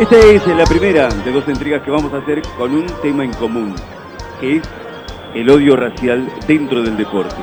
[0.00, 3.34] Esta es la primera de dos entregas que vamos a hacer con un tema en
[3.34, 3.74] común,
[4.40, 4.62] que es
[5.34, 7.36] el odio racial dentro del deporte.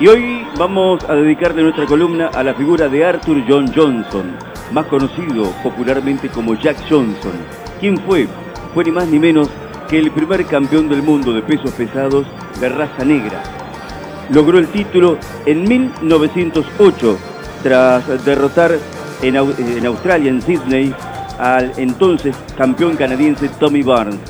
[0.00, 4.32] Y hoy vamos a dedicarle nuestra columna a la figura de Arthur John Johnson,
[4.72, 7.34] más conocido popularmente como Jack Johnson.
[7.78, 8.26] ¿Quién fue?
[8.72, 9.50] Fue ni más ni menos
[9.86, 12.26] que el primer campeón del mundo de pesos pesados
[12.58, 13.42] de raza negra.
[14.30, 17.18] Logró el título en 1908
[17.62, 18.78] tras derrotar
[19.20, 20.94] en, Australia, en Sydney,
[21.42, 24.20] al entonces campeón canadiense Tommy Barnes.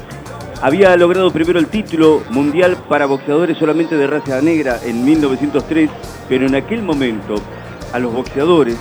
[0.63, 5.91] Había logrado primero el título mundial para boxeadores solamente de raza negra en 1903,
[6.27, 7.35] pero en aquel momento
[7.93, 8.79] a los boxeadores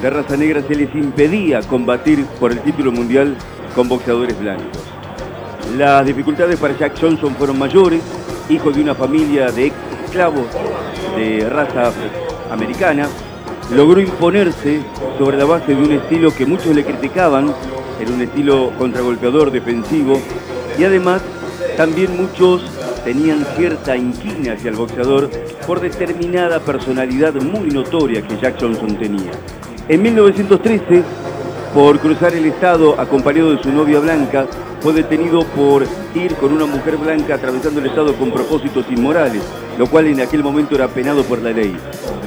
[0.00, 3.36] de raza negra se les impedía combatir por el título mundial
[3.74, 4.78] con boxeadores blancos.
[5.76, 8.02] Las dificultades para Jack Johnson fueron mayores,
[8.48, 10.46] hijo de una familia de ex esclavos
[11.16, 11.92] de raza
[12.48, 13.08] americana,
[13.74, 14.80] logró imponerse
[15.18, 17.54] sobre la base de un estilo que muchos le criticaban,
[18.00, 20.20] era un estilo contragolpeador, defensivo,
[20.78, 21.22] y además
[21.76, 22.62] también muchos
[23.04, 25.30] tenían cierta inquina hacia el boxeador
[25.66, 29.32] por determinada personalidad muy notoria que Jack Johnson tenía.
[29.88, 31.02] En 1913,
[31.74, 34.46] por cruzar el estado acompañado de su novia blanca,
[34.82, 39.42] fue detenido por ir con una mujer blanca atravesando el estado con propósitos inmorales,
[39.78, 41.76] lo cual en aquel momento era penado por la ley.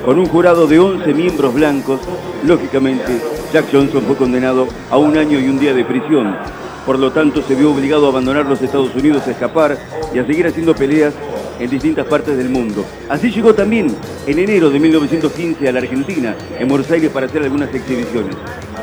[0.06, 2.00] Con un jurado de 11 miembros blancos,
[2.46, 3.20] lógicamente,
[3.52, 6.38] Jack Johnson fue condenado a un año y un día de prisión.
[6.86, 9.78] Por lo tanto, se vio obligado a abandonar los Estados Unidos, a escapar
[10.14, 11.14] y a seguir haciendo peleas
[11.60, 12.86] en distintas partes del mundo.
[13.10, 13.88] Así llegó también
[14.28, 18.36] en enero de 1915 a la Argentina, en Buenos Aires, para hacer algunas exhibiciones.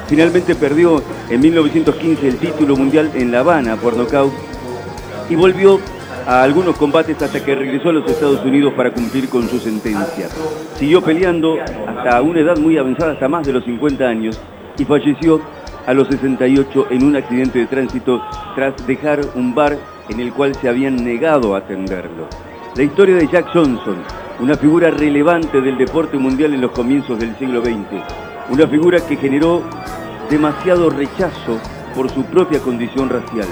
[0.09, 4.33] Finalmente perdió en 1915 el título mundial en La Habana por nocaut
[5.29, 5.81] y volvió
[6.27, 10.29] a algunos combates hasta que regresó a los Estados Unidos para cumplir con su sentencia.
[10.77, 11.57] Siguió peleando
[11.87, 14.41] hasta una edad muy avanzada, hasta más de los 50 años,
[14.79, 15.41] y falleció
[15.87, 18.23] a los 68 en un accidente de tránsito
[18.55, 19.77] tras dejar un bar
[20.09, 22.29] en el cual se habían negado a atenderlo.
[22.75, 24.03] La historia de Jack Johnson,
[24.41, 28.03] una figura relevante del deporte mundial en los comienzos del siglo XX,
[28.49, 29.63] una figura que generó
[30.31, 31.61] demasiado rechazo
[31.95, 33.47] por su propia condición racial.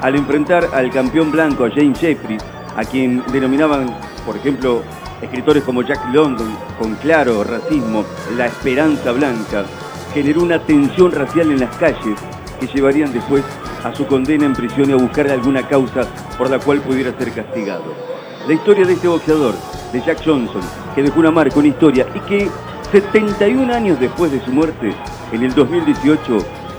[0.00, 2.42] Al enfrentar al campeón blanco, a James Jeffries,
[2.76, 4.82] a quien denominaban, por ejemplo,
[5.22, 8.04] escritores como Jack London, con claro racismo,
[8.36, 9.66] la esperanza blanca,
[10.12, 12.18] generó una tensión racial en las calles
[12.58, 13.44] que llevarían después
[13.84, 17.30] a su condena en prisión y a buscar alguna causa por la cual pudiera ser
[17.30, 18.17] castigado.
[18.48, 19.54] La historia de este boxeador,
[19.92, 20.62] de Jack Johnson,
[20.94, 22.48] que dejó una marca, una historia, y que
[22.90, 24.94] 71 años después de su muerte,
[25.32, 26.38] en el 2018,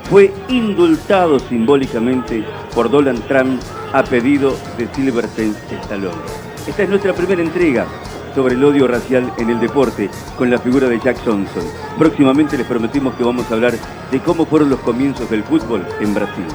[0.10, 2.44] fue indultado simbólicamente
[2.74, 3.62] por Donald Trump
[3.94, 6.18] a pedido de Silverstein Stallone.
[6.66, 7.86] Esta es nuestra primera entrega
[8.34, 10.10] sobre el odio racial en el deporte
[10.40, 11.64] con la figura de Jack Johnson.
[12.00, 13.76] Próximamente les prometimos que vamos a hablar
[14.10, 16.46] de cómo fueron los comienzos del fútbol en Brasil.